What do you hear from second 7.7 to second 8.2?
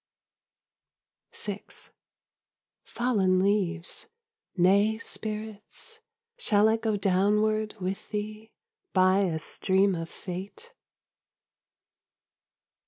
with